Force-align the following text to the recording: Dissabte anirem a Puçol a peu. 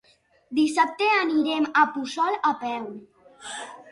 Dissabte 0.59 1.09
anirem 1.17 1.67
a 1.83 1.85
Puçol 1.97 2.39
a 2.53 2.53
peu. 2.65 2.91